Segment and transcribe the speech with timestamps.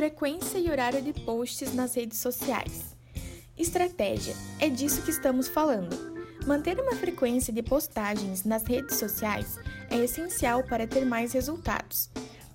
[0.00, 2.96] frequência e horário de posts nas redes sociais.
[3.54, 5.94] Estratégia é disso que estamos falando.
[6.46, 9.58] Manter uma frequência de postagens nas redes sociais
[9.90, 12.08] é essencial para ter mais resultados.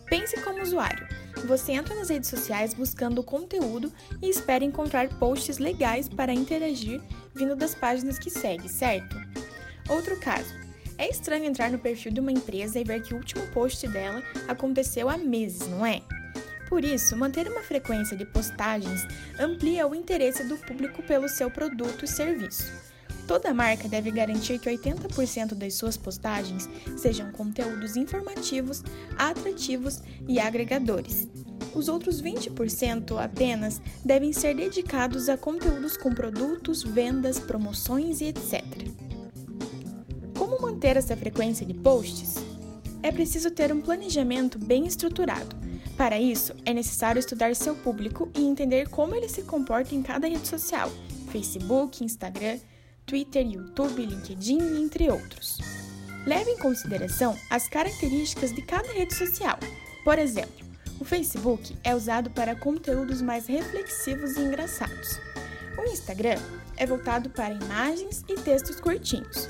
[0.10, 1.08] Pense como usuário.
[1.46, 3.94] Você entra nas redes sociais buscando conteúdo
[4.24, 7.00] e espera encontrar posts legais para interagir
[7.36, 9.16] vindo das páginas que segue, certo?
[9.88, 10.52] Outro caso.
[10.98, 14.24] É estranho entrar no perfil de uma empresa e ver que o último post dela
[14.48, 16.02] aconteceu há meses, não é?
[16.76, 19.08] Por isso, manter uma frequência de postagens
[19.40, 22.70] amplia o interesse do público pelo seu produto e serviço.
[23.26, 28.84] Toda marca deve garantir que 80% das suas postagens sejam conteúdos informativos,
[29.18, 31.30] atrativos e agregadores.
[31.74, 38.66] Os outros 20% apenas devem ser dedicados a conteúdos com produtos, vendas, promoções e etc.
[40.38, 42.36] Como manter essa frequência de posts?
[43.02, 45.64] É preciso ter um planejamento bem estruturado.
[45.98, 50.28] Para isso, é necessário estudar seu público e entender como ele se comporta em cada
[50.28, 50.92] rede social:
[51.32, 52.60] Facebook, Instagram,
[53.06, 55.60] Twitter, YouTube, LinkedIn, entre outros.
[56.26, 59.58] Leve em consideração as características de cada rede social.
[60.04, 60.66] Por exemplo,
[61.00, 65.20] o Facebook é usado para conteúdos mais reflexivos e engraçados.
[65.78, 66.40] O Instagram
[66.78, 69.50] é voltado para imagens e textos curtinhos.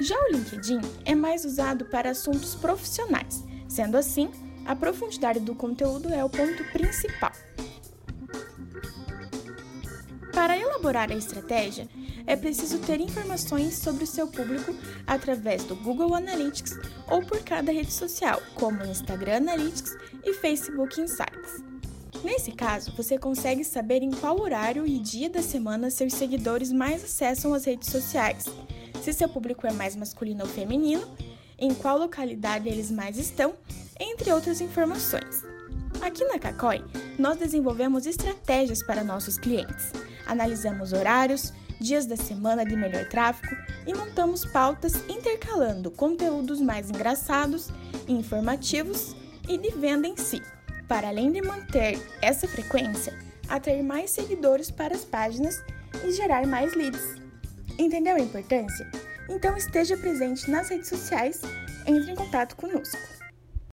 [0.00, 4.30] Já o LinkedIn é mais usado para assuntos profissionais, sendo assim,
[4.66, 7.32] a profundidade do conteúdo é o ponto principal.
[10.32, 11.88] Para elaborar a estratégia,
[12.26, 14.74] é preciso ter informações sobre o seu público
[15.06, 16.78] através do Google Analytics
[17.10, 21.62] ou por cada rede social, como Instagram Analytics e Facebook Insights.
[22.24, 27.04] Nesse caso, você consegue saber em qual horário e dia da semana seus seguidores mais
[27.04, 28.46] acessam as redes sociais
[29.02, 31.02] se seu público é mais masculino ou feminino,
[31.58, 33.54] em qual localidade eles mais estão,
[33.98, 35.44] entre outras informações.
[36.00, 36.84] Aqui na Cacói,
[37.18, 39.92] nós desenvolvemos estratégias para nossos clientes.
[40.26, 43.54] Analisamos horários, dias da semana de melhor tráfego
[43.86, 47.68] e montamos pautas intercalando conteúdos mais engraçados,
[48.08, 49.14] informativos
[49.48, 50.40] e de venda em si,
[50.88, 53.16] para além de manter essa frequência,
[53.48, 55.62] atrair mais seguidores para as páginas
[56.04, 57.16] e gerar mais leads.
[57.78, 58.90] Entendeu a importância?
[59.28, 61.40] Então esteja presente nas redes sociais,
[61.86, 63.21] entre em contato conosco.